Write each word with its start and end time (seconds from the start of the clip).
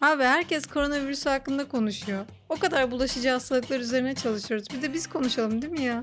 Abi 0.00 0.22
herkes 0.22 0.66
koronavirüs 0.66 1.26
hakkında 1.26 1.68
konuşuyor. 1.68 2.26
O 2.48 2.56
kadar 2.56 2.90
bulaşıcı 2.90 3.28
hastalıklar 3.28 3.80
üzerine 3.80 4.14
çalışıyoruz. 4.14 4.66
Bir 4.70 4.82
de 4.82 4.92
biz 4.92 5.06
konuşalım 5.06 5.62
değil 5.62 5.72
mi 5.72 5.82
ya? 5.82 6.02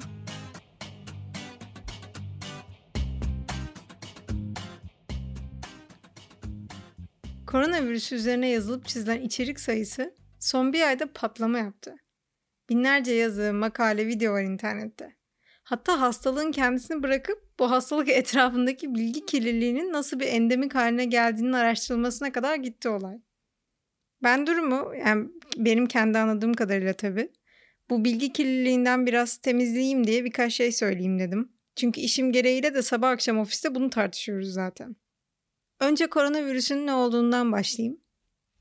Koronavirüs 7.47 8.11
üzerine 8.11 8.49
yazılıp 8.49 8.87
çizilen 8.87 9.21
içerik 9.21 9.59
sayısı 9.59 10.13
son 10.39 10.73
bir 10.73 10.81
ayda 10.81 11.13
patlama 11.13 11.57
yaptı. 11.57 11.95
Binlerce 12.69 13.13
yazı, 13.13 13.53
makale, 13.53 14.07
video 14.07 14.33
var 14.33 14.43
internette. 14.43 15.15
Hatta 15.63 16.01
hastalığın 16.01 16.51
kendisini 16.51 17.03
bırakıp 17.03 17.59
bu 17.59 17.71
hastalık 17.71 18.09
etrafındaki 18.09 18.95
bilgi 18.95 19.25
kirliliğinin 19.25 19.93
nasıl 19.93 20.19
bir 20.19 20.27
endemik 20.27 20.75
haline 20.75 21.05
geldiğinin 21.05 21.53
araştırılmasına 21.53 22.31
kadar 22.31 22.55
gitti 22.55 22.89
olay. 22.89 23.17
Ben 24.23 24.47
durumu 24.47 24.93
yani 25.05 25.29
benim 25.57 25.85
kendi 25.85 26.17
anladığım 26.17 26.53
kadarıyla 26.53 26.93
tabii 26.93 27.31
bu 27.89 28.05
bilgi 28.05 28.33
kirliliğinden 28.33 29.05
biraz 29.05 29.37
temizleyeyim 29.37 30.07
diye 30.07 30.25
birkaç 30.25 30.53
şey 30.53 30.71
söyleyeyim 30.71 31.19
dedim. 31.19 31.51
Çünkü 31.75 32.01
işim 32.01 32.31
gereğiyle 32.31 32.73
de 32.73 32.81
sabah 32.81 33.09
akşam 33.09 33.39
ofiste 33.39 33.75
bunu 33.75 33.89
tartışıyoruz 33.89 34.53
zaten. 34.53 34.95
Önce 35.79 36.07
koronavirüsün 36.07 36.87
ne 36.87 36.93
olduğundan 36.93 37.51
başlayayım. 37.51 38.01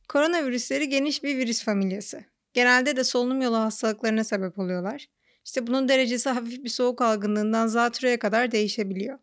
Koronavirüsleri 0.08 0.88
geniş 0.88 1.22
bir 1.22 1.36
virüs 1.36 1.64
familyası. 1.64 2.24
Genelde 2.52 2.96
de 2.96 3.04
solunum 3.04 3.42
yolu 3.42 3.56
hastalıklarına 3.56 4.24
sebep 4.24 4.58
oluyorlar. 4.58 5.06
İşte 5.44 5.66
bunun 5.66 5.88
derecesi 5.88 6.30
hafif 6.30 6.64
bir 6.64 6.68
soğuk 6.68 7.02
algınlığından 7.02 7.66
zatürreye 7.66 8.18
kadar 8.18 8.52
değişebiliyor. 8.52 9.18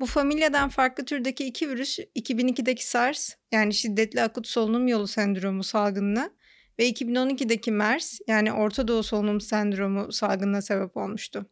Bu 0.00 0.06
familyadan 0.06 0.68
farklı 0.68 1.04
türdeki 1.04 1.44
iki 1.44 1.68
virüs 1.68 1.98
2002'deki 1.98 2.86
SARS 2.86 3.34
yani 3.52 3.74
şiddetli 3.74 4.22
akut 4.22 4.46
solunum 4.46 4.88
yolu 4.88 5.06
sendromu 5.06 5.64
salgınına 5.64 6.30
ve 6.78 6.90
2012'deki 6.90 7.72
MERS 7.72 8.20
yani 8.26 8.52
Orta 8.52 8.88
Doğu 8.88 9.02
solunum 9.02 9.40
sendromu 9.40 10.12
salgınına 10.12 10.62
sebep 10.62 10.96
olmuştu. 10.96 11.46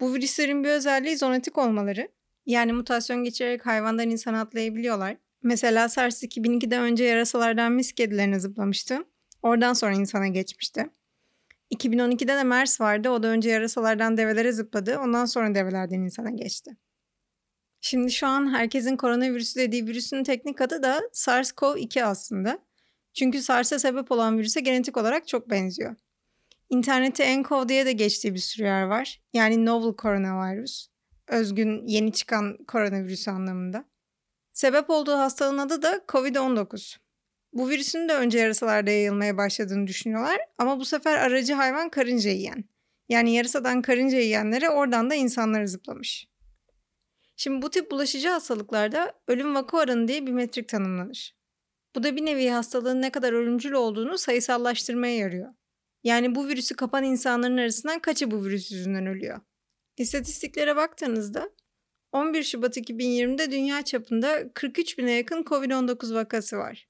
Bu 0.00 0.14
virüslerin 0.14 0.64
bir 0.64 0.68
özelliği 0.68 1.16
zoonotik 1.16 1.58
olmaları. 1.58 2.08
Yani 2.46 2.72
mutasyon 2.72 3.24
geçirerek 3.24 3.66
hayvandan 3.66 4.10
insana 4.10 4.40
atlayabiliyorlar. 4.40 5.16
Mesela 5.42 5.88
SARS 5.88 6.22
2002'de 6.22 6.78
önce 6.78 7.04
yarasalardan 7.04 7.72
mis 7.72 7.92
kedilerine 7.92 8.40
zıplamıştı. 8.40 9.04
Oradan 9.42 9.72
sonra 9.72 9.94
insana 9.94 10.28
geçmişti. 10.28 10.86
2012'de 11.74 12.36
de 12.36 12.42
MERS 12.42 12.80
vardı. 12.80 13.10
O 13.10 13.22
da 13.22 13.28
önce 13.28 13.50
yarasalardan 13.50 14.16
develere 14.16 14.52
zıpladı. 14.52 14.98
Ondan 14.98 15.24
sonra 15.24 15.54
develerden 15.54 16.00
insana 16.00 16.30
geçti. 16.30 16.76
Şimdi 17.86 18.12
şu 18.12 18.26
an 18.26 18.54
herkesin 18.54 18.96
koronavirüsü 18.96 19.60
dediği 19.60 19.86
virüsün 19.86 20.24
teknik 20.24 20.60
adı 20.60 20.82
da 20.82 21.00
SARS-CoV-2 21.12 22.04
aslında. 22.04 22.58
Çünkü 23.14 23.42
SARS'a 23.42 23.78
sebep 23.78 24.12
olan 24.12 24.38
virüse 24.38 24.60
genetik 24.60 24.96
olarak 24.96 25.28
çok 25.28 25.50
benziyor. 25.50 25.96
İnternette 26.70 27.40
nCoV 27.40 27.68
diye 27.68 27.86
de 27.86 27.92
geçtiği 27.92 28.34
bir 28.34 28.38
sürü 28.38 28.64
yer 28.64 28.82
var. 28.82 29.22
Yani 29.32 29.66
novel 29.66 29.94
coronavirus. 30.02 30.88
Özgün 31.28 31.86
yeni 31.86 32.12
çıkan 32.12 32.56
koronavirüs 32.64 33.28
anlamında. 33.28 33.84
Sebep 34.52 34.90
olduğu 34.90 35.14
hastalığın 35.14 35.58
adı 35.58 35.82
da 35.82 36.04
COVID-19. 36.08 36.96
Bu 37.52 37.68
virüsün 37.68 38.08
de 38.08 38.14
önce 38.14 38.38
yarasalarda 38.38 38.90
yayılmaya 38.90 39.36
başladığını 39.36 39.86
düşünüyorlar 39.86 40.38
ama 40.58 40.80
bu 40.80 40.84
sefer 40.84 41.18
aracı 41.18 41.54
hayvan 41.54 41.88
karınca 41.88 42.30
yiyen. 42.30 42.64
Yani 43.08 43.34
yarasadan 43.34 43.82
karınca 43.82 44.18
yiyenlere 44.18 44.70
oradan 44.70 45.10
da 45.10 45.14
insanlara 45.14 45.66
zıplamış. 45.66 46.33
Şimdi 47.36 47.62
bu 47.62 47.70
tip 47.70 47.90
bulaşıcı 47.90 48.28
hastalıklarda 48.28 49.12
ölüm 49.28 49.54
vaka 49.54 49.76
oranı 49.76 50.08
diye 50.08 50.26
bir 50.26 50.32
metrik 50.32 50.68
tanımlanır. 50.68 51.36
Bu 51.94 52.02
da 52.02 52.16
bir 52.16 52.24
nevi 52.24 52.48
hastalığın 52.48 53.02
ne 53.02 53.10
kadar 53.10 53.32
ölümcül 53.32 53.72
olduğunu 53.72 54.18
sayısallaştırmaya 54.18 55.16
yarıyor. 55.16 55.54
Yani 56.04 56.34
bu 56.34 56.48
virüsü 56.48 56.76
kapan 56.76 57.04
insanların 57.04 57.56
arasından 57.56 57.98
kaçı 57.98 58.30
bu 58.30 58.44
virüs 58.44 58.70
yüzünden 58.70 59.06
ölüyor? 59.06 59.40
İstatistiklere 59.96 60.76
baktığınızda 60.76 61.50
11 62.12 62.42
Şubat 62.42 62.76
2020'de 62.76 63.50
dünya 63.50 63.82
çapında 63.82 64.52
43 64.52 64.98
bine 64.98 65.12
yakın 65.12 65.42
COVID-19 65.42 66.14
vakası 66.14 66.56
var. 66.58 66.88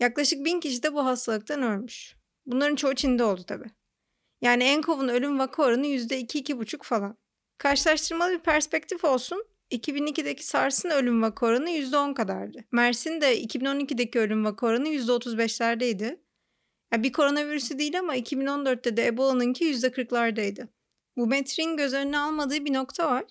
Yaklaşık 0.00 0.44
bin 0.44 0.60
kişi 0.60 0.82
de 0.82 0.94
bu 0.94 1.04
hastalıktan 1.04 1.62
ölmüş. 1.62 2.16
Bunların 2.46 2.76
çoğu 2.76 2.94
Çin'de 2.94 3.24
oldu 3.24 3.42
tabi. 3.42 3.64
Yani 4.40 4.78
NCOV'un 4.78 5.08
ölüm 5.08 5.38
vaka 5.38 5.62
oranı 5.62 5.86
%2-2,5 5.86 6.82
falan. 6.82 7.18
Karşılaştırmalı 7.58 8.32
bir 8.32 8.38
perspektif 8.38 9.04
olsun. 9.04 9.44
2002'deki 9.70 10.46
SARS'ın 10.46 10.90
ölüm 10.90 11.22
vaka 11.22 11.46
oranı 11.46 11.70
%10 11.70 12.14
kadardı. 12.14 12.64
MERS'in 12.72 13.20
de 13.20 13.42
2012'deki 13.42 14.18
ölüm 14.18 14.44
vaka 14.44 14.66
oranı 14.66 14.88
%35'lerdeydi. 14.88 16.20
Yani 16.92 17.02
bir 17.02 17.12
koronavirüsü 17.12 17.78
değil 17.78 17.98
ama 17.98 18.16
2014'te 18.16 18.96
de 18.96 19.06
Ebola'nınki 19.06 19.64
%40'lardaydı. 19.64 20.68
Bu 21.16 21.26
metriğin 21.26 21.76
göz 21.76 21.94
önüne 21.94 22.18
almadığı 22.18 22.64
bir 22.64 22.72
nokta 22.72 23.10
var. 23.10 23.24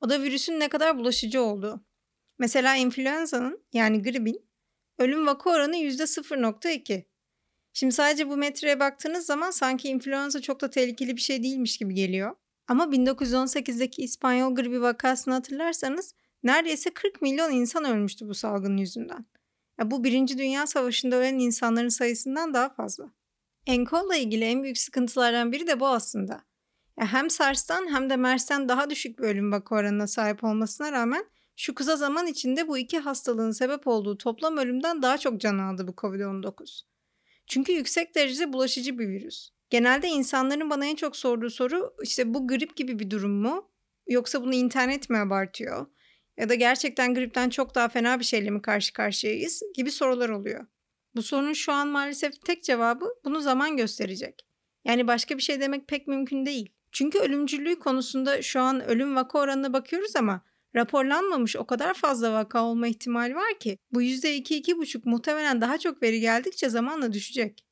O 0.00 0.08
da 0.08 0.22
virüsün 0.22 0.60
ne 0.60 0.68
kadar 0.68 0.98
bulaşıcı 0.98 1.42
olduğu. 1.42 1.84
Mesela 2.38 2.76
influenza'nın 2.76 3.64
yani 3.72 4.02
gripin 4.02 4.46
ölüm 4.98 5.26
vaka 5.26 5.50
oranı 5.50 5.76
%0.2. 5.76 7.04
Şimdi 7.72 7.94
sadece 7.94 8.28
bu 8.28 8.36
metreye 8.36 8.80
baktığınız 8.80 9.26
zaman 9.26 9.50
sanki 9.50 9.88
influenza 9.88 10.40
çok 10.40 10.60
da 10.60 10.70
tehlikeli 10.70 11.16
bir 11.16 11.20
şey 11.20 11.42
değilmiş 11.42 11.78
gibi 11.78 11.94
geliyor. 11.94 12.36
Ama 12.68 12.84
1918'deki 12.84 14.02
İspanyol 14.02 14.54
gribi 14.54 14.82
vakasını 14.82 15.34
hatırlarsanız 15.34 16.14
neredeyse 16.42 16.90
40 16.90 17.22
milyon 17.22 17.52
insan 17.52 17.84
ölmüştü 17.84 18.28
bu 18.28 18.34
salgın 18.34 18.76
yüzünden. 18.76 19.26
Ya 19.78 19.90
bu 19.90 20.04
Birinci 20.04 20.38
Dünya 20.38 20.66
Savaşı'nda 20.66 21.16
ölen 21.16 21.38
insanların 21.38 21.88
sayısından 21.88 22.54
daha 22.54 22.68
fazla. 22.68 23.10
Enkol'la 23.66 24.16
ilgili 24.16 24.44
en 24.44 24.62
büyük 24.62 24.78
sıkıntılardan 24.78 25.52
biri 25.52 25.66
de 25.66 25.80
bu 25.80 25.88
aslında. 25.88 26.40
Ya 27.00 27.12
hem 27.12 27.30
SARS'tan 27.30 27.94
hem 27.94 28.10
de 28.10 28.16
MERS'ten 28.16 28.68
daha 28.68 28.90
düşük 28.90 29.18
bir 29.18 29.24
ölüm 29.24 29.52
vaka 29.52 29.74
oranına 29.74 30.06
sahip 30.06 30.44
olmasına 30.44 30.92
rağmen 30.92 31.24
şu 31.56 31.74
kısa 31.74 31.96
zaman 31.96 32.26
içinde 32.26 32.68
bu 32.68 32.78
iki 32.78 32.98
hastalığın 32.98 33.50
sebep 33.50 33.86
olduğu 33.86 34.18
toplam 34.18 34.56
ölümden 34.56 35.02
daha 35.02 35.18
çok 35.18 35.40
can 35.40 35.58
aldı 35.58 35.88
bu 35.88 35.92
COVID-19. 35.92 36.82
Çünkü 37.46 37.72
yüksek 37.72 38.14
derecede 38.14 38.52
bulaşıcı 38.52 38.98
bir 38.98 39.08
virüs. 39.08 39.50
Genelde 39.70 40.08
insanların 40.08 40.70
bana 40.70 40.86
en 40.86 40.94
çok 40.94 41.16
sorduğu 41.16 41.50
soru 41.50 41.94
işte 42.02 42.34
bu 42.34 42.48
grip 42.48 42.76
gibi 42.76 42.98
bir 42.98 43.10
durum 43.10 43.32
mu? 43.32 43.70
Yoksa 44.06 44.42
bunu 44.42 44.54
internet 44.54 45.10
mi 45.10 45.18
abartıyor? 45.18 45.86
Ya 46.36 46.48
da 46.48 46.54
gerçekten 46.54 47.14
gripten 47.14 47.50
çok 47.50 47.74
daha 47.74 47.88
fena 47.88 48.18
bir 48.18 48.24
şeyle 48.24 48.50
mi 48.50 48.62
karşı 48.62 48.92
karşıyayız 48.92 49.62
gibi 49.74 49.90
sorular 49.90 50.28
oluyor. 50.28 50.66
Bu 51.16 51.22
sorunun 51.22 51.52
şu 51.52 51.72
an 51.72 51.88
maalesef 51.88 52.44
tek 52.44 52.64
cevabı 52.64 53.14
bunu 53.24 53.40
zaman 53.40 53.76
gösterecek. 53.76 54.46
Yani 54.84 55.08
başka 55.08 55.36
bir 55.36 55.42
şey 55.42 55.60
demek 55.60 55.88
pek 55.88 56.06
mümkün 56.06 56.46
değil. 56.46 56.72
Çünkü 56.92 57.18
ölümcüllüğü 57.18 57.78
konusunda 57.78 58.42
şu 58.42 58.60
an 58.60 58.84
ölüm 58.84 59.16
vaka 59.16 59.38
oranına 59.38 59.72
bakıyoruz 59.72 60.16
ama 60.16 60.44
raporlanmamış 60.76 61.56
o 61.56 61.66
kadar 61.66 61.94
fazla 61.94 62.32
vaka 62.32 62.64
olma 62.64 62.86
ihtimali 62.88 63.34
var 63.34 63.58
ki 63.60 63.78
bu 63.92 64.02
%2-2,5 64.02 65.00
muhtemelen 65.04 65.60
daha 65.60 65.78
çok 65.78 66.02
veri 66.02 66.20
geldikçe 66.20 66.68
zamanla 66.68 67.12
düşecek. 67.12 67.65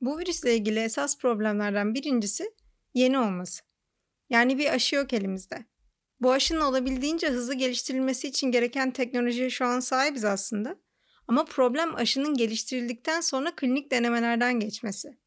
Bu 0.00 0.18
virüsle 0.18 0.54
ilgili 0.56 0.78
esas 0.78 1.18
problemlerden 1.18 1.94
birincisi 1.94 2.54
yeni 2.94 3.18
olması. 3.18 3.62
Yani 4.30 4.58
bir 4.58 4.74
aşı 4.74 4.96
yok 4.96 5.12
elimizde. 5.12 5.64
Bu 6.20 6.32
aşının 6.32 6.60
olabildiğince 6.60 7.28
hızlı 7.28 7.54
geliştirilmesi 7.54 8.28
için 8.28 8.52
gereken 8.52 8.90
teknolojiye 8.90 9.50
şu 9.50 9.64
an 9.64 9.80
sahibiz 9.80 10.24
aslında. 10.24 10.76
Ama 11.28 11.44
problem 11.44 11.94
aşının 11.94 12.34
geliştirildikten 12.34 13.20
sonra 13.20 13.56
klinik 13.56 13.90
denemelerden 13.90 14.60
geçmesi. 14.60 15.18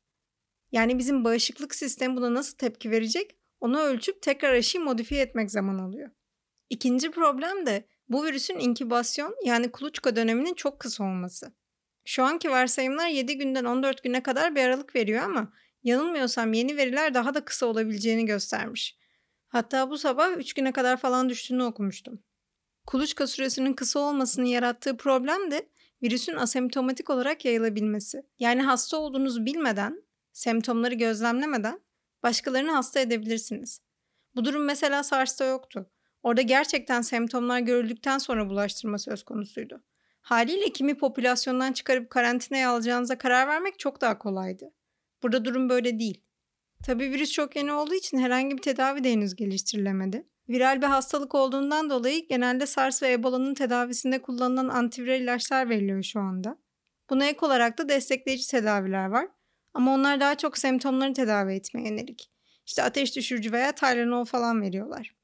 Yani 0.72 1.00
bizim 1.00 1.24
bağışıklık 1.24 1.76
sistemi 1.76 2.16
buna 2.16 2.34
nasıl 2.34 2.58
tepki 2.58 2.92
verecek 2.92 3.36
onu 3.60 3.80
ölçüp 3.80 4.22
tekrar 4.22 4.54
aşıyı 4.54 4.84
modifiye 4.84 5.22
etmek 5.22 5.52
zaman 5.52 5.78
alıyor. 5.78 6.10
İkinci 6.70 7.12
problem 7.12 7.66
de 7.66 7.88
bu 8.10 8.26
virüsün 8.26 8.60
inkübasyon 8.60 9.36
yani 9.46 9.72
kuluçka 9.72 10.16
döneminin 10.16 10.54
çok 10.54 10.80
kısa 10.80 11.04
olması. 11.04 11.54
Şu 12.06 12.24
anki 12.24 12.50
varsayımlar 12.50 13.08
7 13.08 13.38
günden 13.38 13.66
14 13.66 14.04
güne 14.04 14.24
kadar 14.24 14.56
bir 14.56 14.62
aralık 14.62 14.96
veriyor 14.96 15.24
ama 15.24 15.54
yanılmıyorsam 15.84 16.54
yeni 16.54 16.78
veriler 16.78 17.14
daha 17.14 17.34
da 17.34 17.46
kısa 17.46 17.66
olabileceğini 17.66 18.26
göstermiş. 18.26 18.98
Hatta 19.48 19.90
bu 19.90 19.98
sabah 19.98 20.38
3 20.38 20.54
güne 20.54 20.72
kadar 20.72 20.98
falan 20.98 21.30
düştüğünü 21.30 21.64
okumuştum. 21.64 22.24
Kuluçka 22.88 23.28
süresinin 23.28 23.74
kısa 23.74 24.00
olmasının 24.00 24.46
yarattığı 24.46 24.98
problem 24.98 25.52
de 25.52 25.70
virüsün 26.04 26.36
asemptomatik 26.36 27.10
olarak 27.10 27.46
yayılabilmesi. 27.46 28.24
Yani 28.40 28.62
hasta 28.62 28.98
olduğunuzu 28.98 29.46
bilmeden, 29.46 30.04
semptomları 30.34 30.96
gözlemlemeden 30.96 31.82
başkalarını 32.24 32.72
hasta 32.72 33.00
edebilirsiniz. 33.00 33.82
Bu 34.36 34.46
durum 34.46 34.64
mesela 34.64 35.04
SARS'ta 35.04 35.46
yoktu. 35.46 35.90
Orada 36.24 36.42
gerçekten 36.42 37.02
semptomlar 37.02 37.60
görüldükten 37.60 38.18
sonra 38.18 38.50
bulaştırma 38.50 38.98
söz 38.98 39.24
konusuydu. 39.24 39.84
Haliyle 40.24 40.70
kimi 40.70 40.98
popülasyondan 40.98 41.74
çıkarıp 41.74 42.10
karantinaya 42.10 42.70
alacağınıza 42.70 43.18
karar 43.18 43.48
vermek 43.48 43.80
çok 43.80 44.02
daha 44.02 44.18
kolaydı. 44.18 44.74
Burada 45.24 45.46
durum 45.46 45.70
böyle 45.70 46.00
değil. 46.00 46.22
Tabii 46.86 47.12
virüs 47.12 47.32
çok 47.32 47.56
yeni 47.56 47.72
olduğu 47.72 47.94
için 47.94 48.18
herhangi 48.18 48.58
bir 48.58 48.62
tedavi 48.62 49.04
de 49.04 49.12
henüz 49.12 49.36
geliştirilemedi. 49.36 50.28
Viral 50.50 50.82
bir 50.82 50.88
hastalık 50.88 51.36
olduğundan 51.36 51.90
dolayı 51.90 52.28
genelde 52.28 52.66
SARS 52.66 53.04
ve 53.04 53.12
Ebola'nın 53.12 53.54
tedavisinde 53.54 54.22
kullanılan 54.22 54.68
antiviral 54.68 55.22
ilaçlar 55.22 55.70
veriliyor 55.70 56.04
şu 56.04 56.20
anda. 56.20 56.58
Buna 57.10 57.26
ek 57.26 57.46
olarak 57.46 57.78
da 57.78 57.90
destekleyici 57.90 58.48
tedaviler 58.48 59.06
var. 59.06 59.28
Ama 59.74 59.94
onlar 59.94 60.20
daha 60.20 60.36
çok 60.38 60.58
semptomları 60.58 61.14
tedavi 61.14 61.54
etmeye 61.54 61.90
yönelik. 61.90 62.32
İşte 62.66 62.84
ateş 62.84 63.16
düşürücü 63.16 63.52
veya 63.52 63.72
Tylenol 63.72 64.26
falan 64.26 64.62
veriyorlar. 64.62 65.16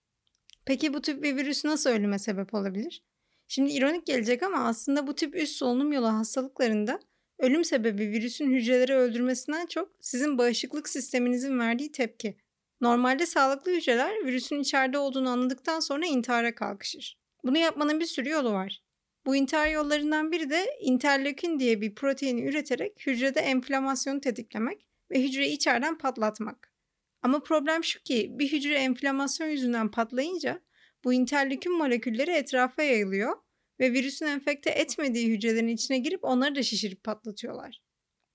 Peki 0.66 0.94
bu 0.94 1.02
tip 1.02 1.24
bir 1.24 1.36
virüs 1.36 1.66
nasıl 1.66 1.90
ölüme 1.90 2.20
sebep 2.20 2.54
olabilir? 2.54 3.04
Şimdi 3.52 3.72
ironik 3.72 4.06
gelecek 4.06 4.44
ama 4.44 4.58
aslında 4.58 5.08
bu 5.08 5.16
tip 5.16 5.36
üst 5.36 5.56
solunum 5.56 5.92
yolu 5.92 6.08
hastalıklarında 6.08 7.00
ölüm 7.40 7.66
sebebi 7.66 8.10
virüsün 8.10 8.52
hücreleri 8.52 8.94
öldürmesinden 8.96 9.66
çok 9.66 9.90
sizin 10.02 10.38
bağışıklık 10.38 10.90
sisteminizin 10.90 11.60
verdiği 11.60 11.92
tepki. 11.92 12.38
Normalde 12.82 13.26
sağlıklı 13.26 13.72
hücreler 13.72 14.26
virüsün 14.26 14.60
içeride 14.60 14.98
olduğunu 14.98 15.30
anladıktan 15.30 15.80
sonra 15.80 16.06
intihara 16.06 16.56
kalkışır. 16.56 17.18
Bunu 17.44 17.58
yapmanın 17.58 18.00
bir 18.00 18.06
sürü 18.06 18.30
yolu 18.30 18.52
var. 18.52 18.84
Bu 19.26 19.36
intihar 19.36 19.68
yollarından 19.68 20.32
biri 20.32 20.50
de 20.50 20.66
interleukin 20.82 21.60
diye 21.60 21.82
bir 21.82 21.96
proteini 21.96 22.42
üreterek 22.42 23.08
hücrede 23.08 23.40
enflamasyonu 23.40 24.22
tetiklemek 24.22 24.88
ve 25.12 25.24
hücreyi 25.24 25.56
içeriden 25.56 25.98
patlatmak. 25.98 26.74
Ama 27.22 27.44
problem 27.44 27.84
şu 27.84 28.04
ki 28.04 28.30
bir 28.32 28.52
hücre 28.52 28.76
enflamasyon 28.76 29.48
yüzünden 29.48 29.92
patlayınca 29.92 30.62
bu 31.04 31.14
interleukin 31.14 31.78
molekülleri 31.78 32.32
etrafa 32.32 32.84
yayılıyor 32.84 33.36
ve 33.80 33.94
virüsün 33.94 34.26
enfekte 34.26 34.70
etmediği 34.70 35.30
hücrelerin 35.30 35.68
içine 35.68 35.98
girip 35.98 36.24
onları 36.24 36.56
da 36.56 36.64
şişirip 36.64 37.04
patlatıyorlar. 37.04 37.82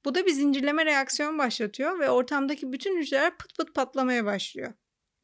Bu 0.04 0.14
da 0.14 0.26
bir 0.26 0.32
zincirleme 0.32 0.86
reaksiyon 0.86 1.38
başlatıyor 1.38 1.98
ve 1.98 2.10
ortamdaki 2.10 2.72
bütün 2.72 3.00
hücreler 3.00 3.38
pıt 3.38 3.56
pıt 3.58 3.74
patlamaya 3.74 4.24
başlıyor. 4.24 4.72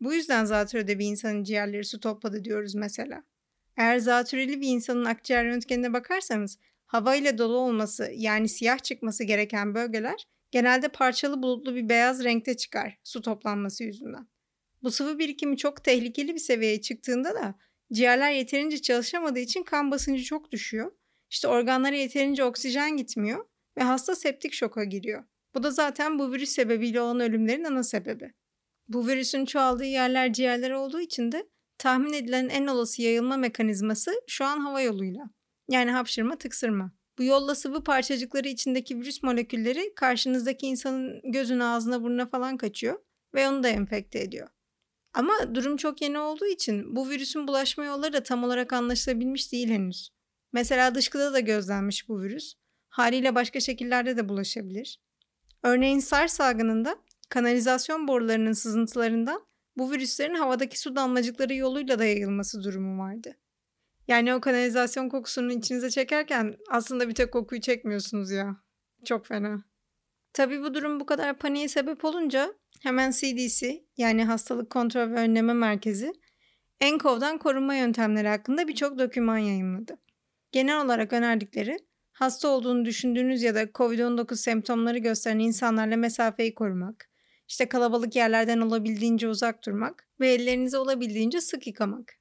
Bu 0.01 0.15
yüzden 0.15 0.45
zatürrede 0.45 0.99
bir 0.99 1.07
insanın 1.07 1.45
ciğerleri 1.45 1.85
su 1.85 2.01
topladı 2.01 2.45
diyoruz 2.45 2.75
mesela. 2.75 3.25
Eğer 3.77 3.99
zatürreli 3.99 4.61
bir 4.61 4.69
insanın 4.69 5.05
akciğer 5.05 5.45
röntgenine 5.45 5.93
bakarsanız 5.93 6.59
hava 6.87 7.15
ile 7.15 7.39
dolu 7.39 7.57
olması 7.57 8.11
yani 8.15 8.49
siyah 8.49 8.79
çıkması 8.79 9.25
gereken 9.25 9.75
bölgeler 9.75 10.27
genelde 10.51 10.89
parçalı 10.89 11.43
bulutlu 11.43 11.75
bir 11.75 11.89
beyaz 11.89 12.25
renkte 12.25 12.57
çıkar 12.57 12.99
su 13.05 13.23
toplanması 13.23 13.85
yüzünden. 13.85 14.29
Bu 14.83 14.91
sıvı 14.91 15.19
birikimi 15.19 15.57
çok 15.57 15.85
tehlikeli 15.85 16.35
bir 16.35 16.41
seviyeye 16.41 16.81
çıktığında 16.81 17.35
da 17.35 17.55
ciğerler 17.93 18.33
yeterince 18.33 18.83
çalışamadığı 18.83 19.39
için 19.39 19.63
kan 19.63 19.91
basıncı 19.91 20.25
çok 20.25 20.53
düşüyor. 20.53 20.93
İşte 21.31 21.49
organlara 21.49 21.97
yeterince 21.97 22.45
oksijen 22.45 22.97
gitmiyor 22.97 23.47
ve 23.79 23.83
hasta 23.83 24.17
septik 24.17 24.53
şoka 24.53 24.85
giriyor. 24.85 25.25
Bu 25.55 25.63
da 25.63 25.71
zaten 25.71 26.19
bu 26.19 26.33
virüs 26.33 26.51
sebebiyle 26.51 27.01
olan 27.01 27.21
ölümlerin 27.21 27.65
ana 27.65 27.83
sebebi. 27.83 28.33
Bu 28.89 29.09
virüsün 29.09 29.45
çoğaldığı 29.45 29.85
yerler 29.85 30.33
ciğerler 30.33 30.71
olduğu 30.71 31.01
için 31.01 31.33
de 31.33 31.49
tahmin 31.79 32.13
edilen 32.13 32.49
en 32.49 32.67
olası 32.67 33.03
yayılma 33.03 33.37
mekanizması 33.37 34.13
şu 34.27 34.45
an 34.45 34.59
hava 34.59 34.81
yoluyla. 34.81 35.31
Yani 35.69 35.91
hapşırma, 35.91 36.39
tıksırma. 36.39 36.93
Bu 37.19 37.25
yolla 37.25 37.55
sıvı 37.55 37.85
parçacıkları 37.85 38.49
içindeki 38.49 39.01
virüs 39.01 39.23
molekülleri 39.23 39.95
karşınızdaki 39.95 40.67
insanın 40.67 41.33
gözüne, 41.33 41.65
ağzına, 41.65 42.03
burnuna 42.03 42.27
falan 42.27 42.57
kaçıyor 42.57 42.99
ve 43.35 43.49
onu 43.49 43.63
da 43.63 43.69
enfekte 43.69 44.21
ediyor. 44.21 44.49
Ama 45.15 45.55
durum 45.55 45.77
çok 45.77 46.03
yeni 46.03 46.19
olduğu 46.19 46.47
için 46.47 46.97
bu 46.97 47.09
virüsün 47.09 47.49
bulaşma 47.49 47.85
yolları 47.85 48.13
da 48.13 48.23
tam 48.23 48.45
olarak 48.45 48.73
anlaşılabilmiş 48.73 49.53
değil 49.53 49.69
henüz. 49.69 50.11
Mesela 50.53 50.95
dışkıda 50.95 51.33
da 51.33 51.41
gözlenmiş 51.41 52.09
bu 52.09 52.21
virüs. 52.21 52.55
Haliyle 52.89 53.35
başka 53.35 53.61
şekillerde 53.61 54.17
de 54.17 54.29
bulaşabilir. 54.29 55.01
Örneğin 55.63 55.99
SARS 55.99 56.33
salgınında 56.33 56.97
kanalizasyon 57.29 58.09
borularının 58.09 58.53
sızıntılarından 58.53 59.47
bu 59.77 59.93
virüslerin 59.93 60.35
havadaki 60.35 60.81
su 60.81 60.97
damlacıkları 60.97 61.55
yoluyla 61.55 61.99
da 61.99 62.05
yayılması 62.05 62.65
durumu 62.65 63.03
vardı. 63.03 63.37
Yani 64.09 64.35
o 64.35 64.41
kanalizasyon 64.41 65.09
kokusunu 65.09 65.53
içinize 65.53 65.91
çekerken 65.91 66.57
aslında 66.71 67.09
bir 67.09 67.15
tek 67.15 67.33
kokuyu 67.33 67.61
çekmiyorsunuz 67.61 68.31
ya. 68.31 68.57
Çok 69.05 69.27
fena. 69.27 69.63
Tabii 70.33 70.63
bu 70.63 70.75
durum 70.75 71.01
bu 71.01 71.07
kadar 71.07 71.39
paniğe 71.39 71.69
sebep 71.69 72.05
olunca 72.05 72.55
hemen 72.81 73.11
CDC 73.11 73.85
yani 73.97 74.25
Hastalık 74.25 74.71
Kontrol 74.71 75.11
ve 75.11 75.15
Önleme 75.15 75.53
Merkezi 75.55 76.13
NCOV'dan 76.83 77.39
korunma 77.39 77.75
yöntemleri 77.75 78.29
hakkında 78.29 78.69
birçok 78.69 78.99
doküman 78.99 79.39
yayınladı. 79.39 79.99
Genel 80.53 80.85
olarak 80.85 81.13
önerdikleri 81.13 81.77
hasta 82.13 82.49
olduğunu 82.49 82.85
düşündüğünüz 82.85 83.43
ya 83.43 83.55
da 83.55 83.63
COVID-19 83.63 84.37
semptomları 84.37 84.99
gösteren 84.99 85.39
insanlarla 85.39 85.97
mesafeyi 85.97 86.55
korumak, 86.55 87.11
işte 87.49 87.69
kalabalık 87.69 88.17
yerlerden 88.17 88.61
olabildiğince 88.61 89.29
uzak 89.29 89.67
durmak 89.67 90.09
ve 90.21 90.29
ellerinizi 90.29 90.77
olabildiğince 90.77 91.41
sık 91.41 91.67
yıkamak. 91.67 92.13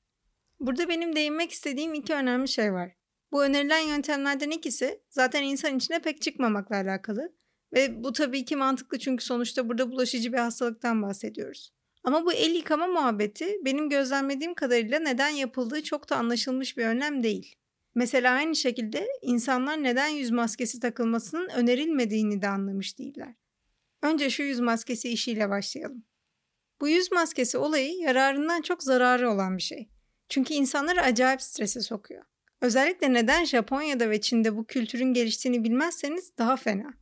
Burada 0.59 0.89
benim 0.89 1.15
değinmek 1.15 1.51
istediğim 1.51 1.93
iki 1.93 2.13
önemli 2.13 2.47
şey 2.47 2.73
var. 2.73 2.91
Bu 3.31 3.43
önerilen 3.43 3.87
yöntemlerden 3.87 4.51
ikisi 4.51 5.01
zaten 5.09 5.43
insan 5.43 5.77
içine 5.77 5.99
pek 5.99 6.21
çıkmamakla 6.21 6.75
alakalı 6.75 7.33
ve 7.73 8.03
bu 8.03 8.13
tabii 8.13 8.45
ki 8.45 8.55
mantıklı 8.55 8.99
çünkü 8.99 9.25
sonuçta 9.25 9.69
burada 9.69 9.91
bulaşıcı 9.91 10.33
bir 10.33 10.37
hastalıktan 10.37 11.01
bahsediyoruz. 11.01 11.71
Ama 12.03 12.25
bu 12.25 12.33
el 12.33 12.55
yıkama 12.55 12.87
muhabbeti 12.87 13.57
benim 13.65 13.89
gözlemlediğim 13.89 14.53
kadarıyla 14.53 14.99
neden 14.99 15.29
yapıldığı 15.29 15.83
çok 15.83 16.09
da 16.09 16.15
anlaşılmış 16.15 16.77
bir 16.77 16.85
önlem 16.85 17.23
değil. 17.23 17.55
Mesela 17.95 18.33
aynı 18.33 18.55
şekilde 18.55 19.07
insanlar 19.21 19.83
neden 19.83 20.07
yüz 20.07 20.31
maskesi 20.31 20.79
takılmasının 20.79 21.49
önerilmediğini 21.49 22.41
de 22.41 22.47
anlamış 22.47 22.99
değiller. 22.99 23.33
Önce 24.01 24.29
şu 24.29 24.43
yüz 24.43 24.59
maskesi 24.59 25.09
işiyle 25.09 25.49
başlayalım. 25.49 26.03
Bu 26.81 26.87
yüz 26.87 27.11
maskesi 27.11 27.57
olayı 27.57 27.93
yararından 27.93 28.61
çok 28.61 28.83
zararı 28.83 29.31
olan 29.31 29.57
bir 29.57 29.61
şey. 29.61 29.89
Çünkü 30.29 30.53
insanları 30.53 31.01
acayip 31.01 31.41
strese 31.41 31.81
sokuyor. 31.81 32.23
Özellikle 32.61 33.13
neden 33.13 33.45
Japonya'da 33.45 34.09
ve 34.09 34.21
Çin'de 34.21 34.55
bu 34.55 34.65
kültürün 34.65 35.13
geliştiğini 35.13 35.63
bilmezseniz 35.63 36.37
daha 36.37 36.55
fena. 36.57 36.93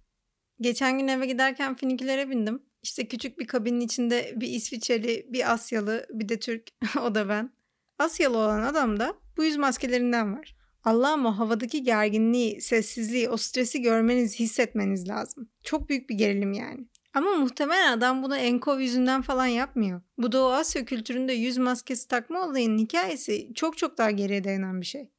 Geçen 0.61 0.99
gün 0.99 1.07
eve 1.07 1.25
giderken 1.25 1.75
finikülere 1.75 2.29
bindim. 2.29 2.63
İşte 2.83 3.07
küçük 3.07 3.39
bir 3.39 3.47
kabinin 3.47 3.79
içinde 3.79 4.33
bir 4.35 4.47
İsviçreli, 4.47 5.27
bir 5.29 5.53
Asyalı, 5.53 6.05
bir 6.09 6.29
de 6.29 6.39
Türk. 6.39 6.63
o 7.01 7.15
da 7.15 7.29
ben. 7.29 7.51
Asyalı 7.99 8.37
olan 8.37 8.61
adam 8.61 8.99
da 8.99 9.13
bu 9.37 9.43
yüz 9.43 9.57
maskelerinden 9.57 10.37
var. 10.37 10.57
Allah'ım 10.83 11.25
o 11.25 11.31
havadaki 11.31 11.83
gerginliği, 11.83 12.61
sessizliği, 12.61 13.29
o 13.29 13.37
stresi 13.37 13.81
görmeniz, 13.81 14.39
hissetmeniz 14.39 15.09
lazım. 15.09 15.49
Çok 15.63 15.89
büyük 15.89 16.09
bir 16.09 16.15
gerilim 16.15 16.53
yani. 16.53 16.87
Ama 17.13 17.31
muhtemelen 17.31 17.97
adam 17.97 18.23
bunu 18.23 18.37
enkov 18.37 18.79
yüzünden 18.79 19.21
falan 19.21 19.45
yapmıyor. 19.45 20.01
Bu 20.17 20.31
Doğu 20.31 20.51
Asya 20.51 20.85
kültüründe 20.85 21.33
yüz 21.33 21.57
maskesi 21.57 22.07
takma 22.07 22.47
olayının 22.47 22.77
hikayesi 22.77 23.53
çok 23.55 23.77
çok 23.77 23.97
daha 23.97 24.11
geriye 24.11 24.43
dayanan 24.43 24.81
bir 24.81 24.85
şey. 24.85 25.09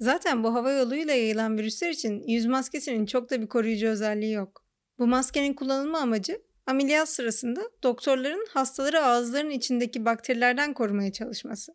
Zaten 0.00 0.44
bu 0.44 0.54
hava 0.54 0.72
yoluyla 0.72 1.14
yayılan 1.14 1.58
virüsler 1.58 1.90
için 1.90 2.22
yüz 2.28 2.46
maskesinin 2.46 3.06
çok 3.06 3.30
da 3.30 3.42
bir 3.42 3.46
koruyucu 3.46 3.86
özelliği 3.86 4.32
yok. 4.32 4.67
Bu 4.98 5.06
maskenin 5.06 5.54
kullanılma 5.54 5.98
amacı 5.98 6.42
ameliyat 6.66 7.08
sırasında 7.08 7.70
doktorların 7.82 8.46
hastaları 8.50 9.04
ağızlarının 9.04 9.50
içindeki 9.50 10.04
bakterilerden 10.04 10.74
korumaya 10.74 11.12
çalışması. 11.12 11.74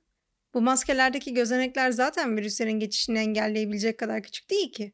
Bu 0.54 0.62
maskelerdeki 0.62 1.34
gözenekler 1.34 1.92
zaten 1.92 2.38
virüslerin 2.38 2.80
geçişini 2.80 3.20
engelleyebilecek 3.20 3.98
kadar 3.98 4.24
küçük 4.24 4.50
değil 4.50 4.72
ki. 4.72 4.94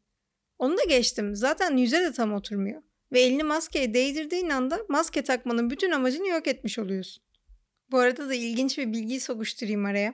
Onu 0.60 0.78
da 0.78 0.84
geçtim. 0.84 1.36
Zaten 1.36 1.78
yüze 1.78 2.00
de 2.00 2.12
tam 2.12 2.34
oturmuyor. 2.34 2.82
Ve 3.12 3.22
elini 3.22 3.44
maskeye 3.44 3.94
değdirdiğin 3.94 4.50
anda 4.50 4.80
maske 4.90 5.22
takmanın 5.22 5.70
bütün 5.70 5.92
amacını 5.92 6.28
yok 6.28 6.48
etmiş 6.48 6.80
oluyorsun. 6.80 7.24
Bu 7.92 7.98
arada 7.98 8.30
da 8.30 8.34
ilginç 8.34 8.78
bir 8.78 8.94
bilgiyi 8.94 9.20
sokuşturayım 9.20 9.86
araya. 9.86 10.14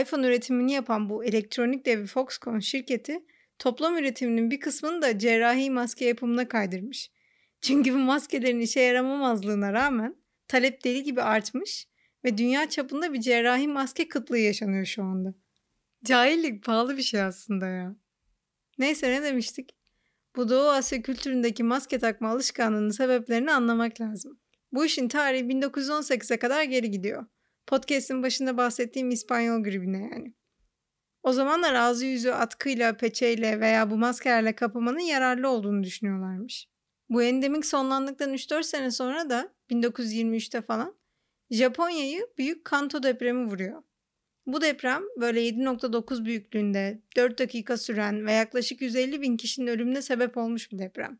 iPhone 0.00 0.26
üretimini 0.26 0.72
yapan 0.72 1.10
bu 1.10 1.24
elektronik 1.24 1.86
devi 1.86 2.06
Foxconn 2.06 2.58
şirketi 2.58 3.24
toplam 3.58 3.98
üretiminin 3.98 4.50
bir 4.50 4.60
kısmını 4.60 5.02
da 5.02 5.18
cerrahi 5.18 5.70
maske 5.70 6.04
yapımına 6.04 6.48
kaydırmış. 6.48 7.10
Çünkü 7.60 7.94
bu 7.94 7.98
maskelerin 7.98 8.60
işe 8.60 8.80
yaramamazlığına 8.80 9.72
rağmen 9.72 10.16
talep 10.48 10.84
deli 10.84 11.02
gibi 11.02 11.22
artmış 11.22 11.88
ve 12.24 12.38
dünya 12.38 12.68
çapında 12.68 13.12
bir 13.12 13.20
cerrahi 13.20 13.68
maske 13.68 14.08
kıtlığı 14.08 14.38
yaşanıyor 14.38 14.86
şu 14.86 15.02
anda. 15.02 15.34
Cahillik 16.04 16.64
pahalı 16.64 16.96
bir 16.96 17.02
şey 17.02 17.22
aslında 17.22 17.66
ya. 17.66 17.96
Neyse 18.78 19.10
ne 19.10 19.22
demiştik? 19.22 19.76
Bu 20.36 20.48
Doğu 20.48 20.68
Asya 20.68 21.02
kültüründeki 21.02 21.62
maske 21.62 21.98
takma 21.98 22.28
alışkanlığının 22.28 22.90
sebeplerini 22.90 23.52
anlamak 23.52 24.00
lazım. 24.00 24.40
Bu 24.72 24.84
işin 24.84 25.08
tarihi 25.08 25.42
1918'e 25.42 26.38
kadar 26.38 26.62
geri 26.62 26.90
gidiyor. 26.90 27.26
Podcast'in 27.66 28.22
başında 28.22 28.56
bahsettiğim 28.56 29.10
İspanyol 29.10 29.62
gribine 29.62 30.08
yani. 30.12 30.34
O 31.22 31.32
zamanlar 31.32 31.74
ağzı 31.74 32.06
yüzü 32.06 32.30
atkıyla, 32.30 32.96
peçeyle 32.96 33.60
veya 33.60 33.90
bu 33.90 33.96
maskelerle 33.96 34.54
kapamanın 34.54 34.98
yararlı 34.98 35.48
olduğunu 35.48 35.82
düşünüyorlarmış. 35.82 36.68
Bu 37.10 37.22
endemik 37.22 37.66
sonlandıktan 37.66 38.34
3-4 38.34 38.62
sene 38.62 38.90
sonra 38.90 39.30
da 39.30 39.54
1923'te 39.70 40.62
falan 40.62 40.94
Japonya'yı 41.50 42.26
büyük 42.38 42.64
Kanto 42.64 43.02
depremi 43.02 43.50
vuruyor. 43.50 43.82
Bu 44.46 44.60
deprem 44.60 45.02
böyle 45.20 45.48
7.9 45.48 46.24
büyüklüğünde 46.24 47.02
4 47.16 47.38
dakika 47.38 47.76
süren 47.76 48.26
ve 48.26 48.32
yaklaşık 48.32 48.80
150 48.80 49.22
bin 49.22 49.36
kişinin 49.36 49.66
ölümüne 49.66 50.02
sebep 50.02 50.36
olmuş 50.36 50.72
bir 50.72 50.78
deprem. 50.78 51.18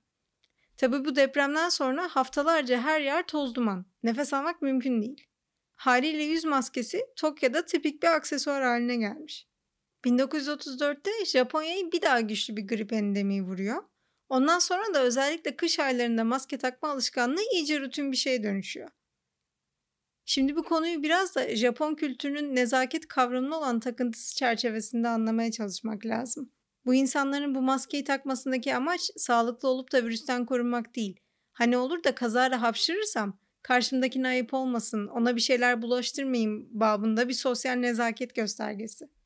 Tabi 0.76 1.04
bu 1.04 1.16
depremden 1.16 1.68
sonra 1.68 2.08
haftalarca 2.08 2.80
her 2.80 3.00
yer 3.00 3.26
toz 3.26 3.54
duman. 3.54 3.86
Nefes 4.02 4.32
almak 4.32 4.62
mümkün 4.62 5.02
değil. 5.02 5.26
Haliyle 5.74 6.22
yüz 6.22 6.44
maskesi 6.44 7.06
Tokyo'da 7.16 7.64
tipik 7.64 8.02
bir 8.02 8.08
aksesuar 8.08 8.62
haline 8.62 8.96
gelmiş. 8.96 9.46
1934'te 10.04 11.24
Japonya'yı 11.24 11.92
bir 11.92 12.02
daha 12.02 12.20
güçlü 12.20 12.56
bir 12.56 12.68
grip 12.68 12.92
endemiği 12.92 13.42
vuruyor. 13.42 13.82
Ondan 14.28 14.58
sonra 14.58 14.94
da 14.94 15.02
özellikle 15.02 15.56
kış 15.56 15.78
aylarında 15.78 16.24
maske 16.24 16.58
takma 16.58 16.88
alışkanlığı 16.90 17.42
iyice 17.52 17.80
rutin 17.80 18.12
bir 18.12 18.16
şeye 18.16 18.42
dönüşüyor. 18.42 18.88
Şimdi 20.24 20.56
bu 20.56 20.62
konuyu 20.62 21.02
biraz 21.02 21.34
da 21.34 21.56
Japon 21.56 21.94
kültürünün 21.94 22.56
nezaket 22.56 23.08
kavramına 23.08 23.58
olan 23.58 23.80
takıntısı 23.80 24.36
çerçevesinde 24.36 25.08
anlamaya 25.08 25.50
çalışmak 25.52 26.06
lazım. 26.06 26.52
Bu 26.86 26.94
insanların 26.94 27.54
bu 27.54 27.62
maskeyi 27.62 28.04
takmasındaki 28.04 28.74
amaç 28.74 29.10
sağlıklı 29.16 29.68
olup 29.68 29.92
da 29.92 30.04
virüsten 30.04 30.46
korunmak 30.46 30.96
değil. 30.96 31.20
Hani 31.52 31.76
olur 31.76 32.04
da 32.04 32.14
kazara 32.14 32.62
hapşırırsam 32.62 33.38
karşımdakine 33.62 34.28
ayıp 34.28 34.54
olmasın, 34.54 35.06
ona 35.06 35.36
bir 35.36 35.40
şeyler 35.40 35.82
bulaştırmayayım 35.82 36.68
babında 36.70 37.28
bir 37.28 37.34
sosyal 37.34 37.74
nezaket 37.74 38.34
göstergesi. 38.34 39.17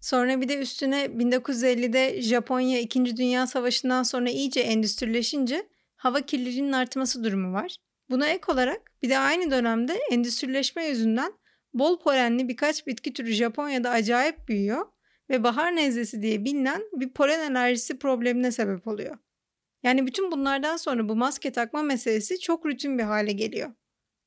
Sonra 0.00 0.40
bir 0.40 0.48
de 0.48 0.58
üstüne 0.58 1.04
1950'de 1.04 2.22
Japonya 2.22 2.78
2. 2.78 3.16
Dünya 3.16 3.46
Savaşı'ndan 3.46 4.02
sonra 4.02 4.30
iyice 4.30 4.60
endüstrileşince 4.60 5.68
hava 5.96 6.20
kirliliğinin 6.20 6.72
artması 6.72 7.24
durumu 7.24 7.52
var. 7.52 7.76
Buna 8.10 8.26
ek 8.26 8.52
olarak 8.52 9.02
bir 9.02 9.10
de 9.10 9.18
aynı 9.18 9.50
dönemde 9.50 10.00
endüstrileşme 10.10 10.84
yüzünden 10.84 11.32
bol 11.74 12.00
polenli 12.00 12.48
birkaç 12.48 12.86
bitki 12.86 13.12
türü 13.12 13.32
Japonya'da 13.32 13.90
acayip 13.90 14.48
büyüyor 14.48 14.86
ve 15.30 15.44
bahar 15.44 15.76
nezlesi 15.76 16.22
diye 16.22 16.44
bilinen 16.44 16.82
bir 16.92 17.08
polen 17.08 17.54
alerjisi 17.54 17.98
problemine 17.98 18.52
sebep 18.52 18.86
oluyor. 18.86 19.18
Yani 19.82 20.06
bütün 20.06 20.32
bunlardan 20.32 20.76
sonra 20.76 21.08
bu 21.08 21.16
maske 21.16 21.52
takma 21.52 21.82
meselesi 21.82 22.40
çok 22.40 22.66
rutin 22.66 22.98
bir 22.98 23.02
hale 23.02 23.32
geliyor. 23.32 23.72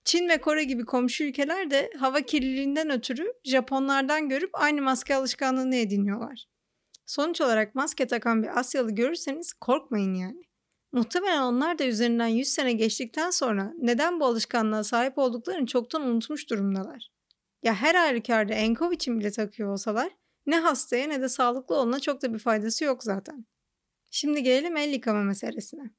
Çin 0.05 0.29
ve 0.29 0.37
Kore 0.37 0.63
gibi 0.63 0.85
komşu 0.85 1.23
ülkeler 1.23 1.71
de 1.71 1.91
hava 1.99 2.21
kirliliğinden 2.21 2.89
ötürü 2.89 3.33
Japonlardan 3.43 4.29
görüp 4.29 4.49
aynı 4.53 4.81
maske 4.81 5.15
alışkanlığını 5.15 5.75
ediniyorlar. 5.75 6.45
Sonuç 7.05 7.41
olarak 7.41 7.75
maske 7.75 8.07
takan 8.07 8.43
bir 8.43 8.59
Asyalı 8.59 8.91
görürseniz 8.91 9.53
korkmayın 9.53 10.13
yani. 10.13 10.43
Muhtemelen 10.91 11.41
onlar 11.41 11.79
da 11.79 11.85
üzerinden 11.85 12.27
100 12.27 12.47
sene 12.47 12.73
geçtikten 12.73 13.29
sonra 13.29 13.73
neden 13.77 14.19
bu 14.19 14.25
alışkanlığa 14.25 14.83
sahip 14.83 15.17
olduklarını 15.17 15.65
çoktan 15.65 16.01
unutmuş 16.01 16.49
durumdalar. 16.49 17.11
Ya 17.63 17.75
her 17.75 17.95
halükarda 17.95 18.53
enkov 18.53 18.91
için 18.91 19.19
bile 19.19 19.31
takıyor 19.31 19.69
olsalar 19.69 20.11
ne 20.45 20.59
hastaya 20.59 21.07
ne 21.07 21.21
de 21.21 21.29
sağlıklı 21.29 21.75
olana 21.75 21.99
çok 21.99 22.21
da 22.21 22.33
bir 22.33 22.39
faydası 22.39 22.83
yok 22.83 23.03
zaten. 23.03 23.45
Şimdi 24.11 24.43
gelelim 24.43 24.77
el 24.77 24.93
yıkama 24.93 25.23
meselesine. 25.23 25.91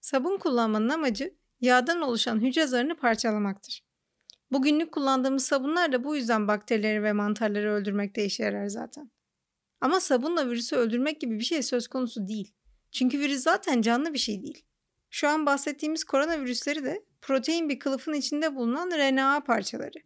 Sabun 0.00 0.38
kullanmanın 0.38 0.88
amacı 0.88 1.34
yağdan 1.62 2.00
oluşan 2.00 2.40
hücre 2.40 2.66
zarını 2.66 2.96
parçalamaktır. 2.96 3.84
Bugünlük 4.50 4.92
kullandığımız 4.92 5.44
sabunlar 5.44 5.92
da 5.92 6.04
bu 6.04 6.16
yüzden 6.16 6.48
bakterileri 6.48 7.02
ve 7.02 7.12
mantarları 7.12 7.72
öldürmekte 7.72 8.24
işe 8.24 8.42
yarar 8.42 8.66
zaten. 8.66 9.10
Ama 9.80 10.00
sabunla 10.00 10.50
virüsü 10.50 10.76
öldürmek 10.76 11.20
gibi 11.20 11.38
bir 11.38 11.44
şey 11.44 11.62
söz 11.62 11.88
konusu 11.88 12.28
değil. 12.28 12.54
Çünkü 12.92 13.20
virüs 13.20 13.42
zaten 13.42 13.82
canlı 13.82 14.14
bir 14.14 14.18
şey 14.18 14.42
değil. 14.42 14.64
Şu 15.10 15.28
an 15.28 15.46
bahsettiğimiz 15.46 16.04
koronavirüsleri 16.04 16.84
de 16.84 17.04
protein 17.20 17.68
bir 17.68 17.78
kılıfın 17.78 18.12
içinde 18.12 18.54
bulunan 18.54 18.90
RNA 18.90 19.40
parçaları. 19.40 19.98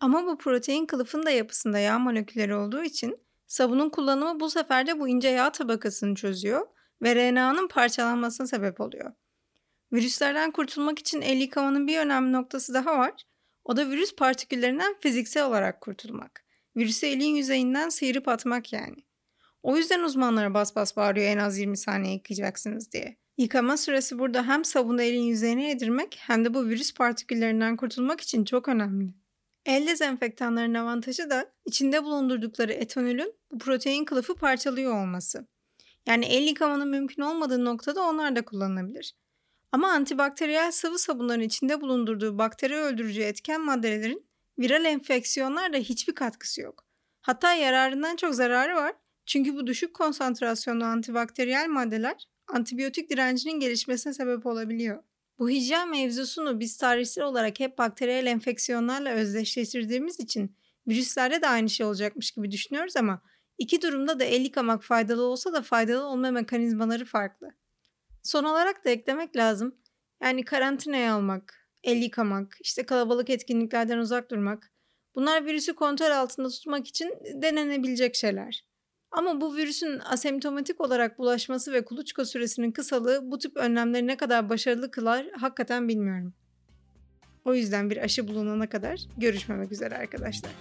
Ama 0.00 0.26
bu 0.26 0.38
protein 0.38 0.86
kılıfın 0.86 1.26
da 1.26 1.30
yapısında 1.30 1.78
yağ 1.78 1.98
molekülleri 1.98 2.54
olduğu 2.54 2.82
için 2.82 3.18
sabunun 3.46 3.90
kullanımı 3.90 4.40
bu 4.40 4.50
sefer 4.50 4.86
de 4.86 5.00
bu 5.00 5.08
ince 5.08 5.28
yağ 5.28 5.52
tabakasını 5.52 6.14
çözüyor 6.14 6.66
ve 7.02 7.14
RNA'nın 7.14 7.68
parçalanmasına 7.68 8.46
sebep 8.46 8.80
oluyor. 8.80 9.12
Virüslerden 9.94 10.50
kurtulmak 10.50 10.98
için 10.98 11.20
el 11.20 11.40
yıkamanın 11.40 11.86
bir 11.86 11.98
önemli 11.98 12.32
noktası 12.32 12.74
daha 12.74 12.98
var. 12.98 13.24
O 13.64 13.76
da 13.76 13.90
virüs 13.90 14.16
partiküllerinden 14.16 14.94
fiziksel 15.00 15.46
olarak 15.46 15.80
kurtulmak. 15.80 16.44
Virüsü 16.76 17.06
elin 17.06 17.34
yüzeyinden 17.34 17.88
sıyırıp 17.88 18.28
atmak 18.28 18.72
yani. 18.72 18.96
O 19.62 19.76
yüzden 19.76 20.00
uzmanlara 20.00 20.54
bas 20.54 20.76
bas 20.76 20.96
bağırıyor 20.96 21.26
en 21.26 21.38
az 21.38 21.58
20 21.58 21.76
saniye 21.76 22.14
yıkayacaksınız 22.14 22.92
diye. 22.92 23.16
Yıkama 23.38 23.76
süresi 23.76 24.18
burada 24.18 24.48
hem 24.48 24.64
sabunu 24.64 25.02
elin 25.02 25.22
yüzeyine 25.22 25.68
yedirmek 25.68 26.18
hem 26.20 26.44
de 26.44 26.54
bu 26.54 26.68
virüs 26.68 26.94
partiküllerinden 26.94 27.76
kurtulmak 27.76 28.20
için 28.20 28.44
çok 28.44 28.68
önemli. 28.68 29.14
El 29.66 29.86
dezenfektanların 29.86 30.74
avantajı 30.74 31.30
da 31.30 31.52
içinde 31.66 32.04
bulundurdukları 32.04 32.72
etanolün 32.72 33.34
bu 33.50 33.58
protein 33.58 34.04
kılıfı 34.04 34.34
parçalıyor 34.34 35.02
olması. 35.02 35.46
Yani 36.06 36.24
el 36.24 36.42
yıkamanın 36.42 36.88
mümkün 36.88 37.22
olmadığı 37.22 37.64
noktada 37.64 38.02
onlar 38.02 38.36
da 38.36 38.44
kullanılabilir. 38.44 39.14
Ama 39.74 39.88
antibakteriyel 39.88 40.72
sıvı 40.72 40.98
sabunların 40.98 41.40
içinde 41.40 41.80
bulundurduğu 41.80 42.38
bakteri 42.38 42.76
öldürücü 42.76 43.22
etken 43.22 43.60
maddelerin 43.60 44.26
viral 44.58 44.84
enfeksiyonlarda 44.84 45.76
hiçbir 45.76 46.14
katkısı 46.14 46.60
yok. 46.60 46.86
Hatta 47.20 47.54
yararından 47.54 48.16
çok 48.16 48.34
zararı 48.34 48.76
var. 48.76 48.92
Çünkü 49.26 49.54
bu 49.54 49.66
düşük 49.66 49.94
konsantrasyonlu 49.94 50.84
antibakteriyel 50.84 51.68
maddeler 51.68 52.28
antibiyotik 52.48 53.10
direncinin 53.10 53.60
gelişmesine 53.60 54.12
sebep 54.12 54.46
olabiliyor. 54.46 55.02
Bu 55.38 55.50
hijyen 55.50 55.90
mevzusunu 55.90 56.60
biz 56.60 56.76
tarihsel 56.76 57.24
olarak 57.24 57.60
hep 57.60 57.78
bakteriyel 57.78 58.26
enfeksiyonlarla 58.26 59.10
özdeşleştirdiğimiz 59.10 60.20
için 60.20 60.56
virüslerde 60.88 61.42
de 61.42 61.48
aynı 61.48 61.70
şey 61.70 61.86
olacakmış 61.86 62.30
gibi 62.30 62.50
düşünüyoruz 62.50 62.96
ama 62.96 63.22
iki 63.58 63.82
durumda 63.82 64.20
da 64.20 64.24
el 64.24 64.44
yıkamak 64.44 64.84
faydalı 64.84 65.22
olsa 65.22 65.52
da 65.52 65.62
faydalı 65.62 66.06
olma 66.06 66.30
mekanizmaları 66.30 67.04
farklı. 67.04 67.63
Son 68.24 68.44
olarak 68.44 68.84
da 68.84 68.90
eklemek 68.90 69.36
lazım. 69.36 69.74
Yani 70.22 70.44
karantinaya 70.44 71.14
almak, 71.14 71.68
el 71.82 72.02
yıkamak, 72.02 72.56
işte 72.60 72.86
kalabalık 72.86 73.30
etkinliklerden 73.30 73.98
uzak 73.98 74.30
durmak. 74.30 74.72
Bunlar 75.14 75.46
virüsü 75.46 75.74
kontrol 75.74 76.10
altında 76.10 76.48
tutmak 76.48 76.88
için 76.88 77.14
denenebilecek 77.34 78.14
şeyler. 78.14 78.64
Ama 79.10 79.40
bu 79.40 79.56
virüsün 79.56 79.98
asemptomatik 79.98 80.80
olarak 80.80 81.18
bulaşması 81.18 81.72
ve 81.72 81.84
kuluçka 81.84 82.24
süresinin 82.24 82.72
kısalığı 82.72 83.30
bu 83.30 83.38
tip 83.38 83.56
önlemleri 83.56 84.06
ne 84.06 84.16
kadar 84.16 84.48
başarılı 84.48 84.90
kılar 84.90 85.26
hakikaten 85.40 85.88
bilmiyorum. 85.88 86.34
O 87.44 87.54
yüzden 87.54 87.90
bir 87.90 87.96
aşı 87.96 88.28
bulunana 88.28 88.68
kadar 88.68 89.00
görüşmemek 89.18 89.72
üzere 89.72 89.96
arkadaşlar. 89.96 90.52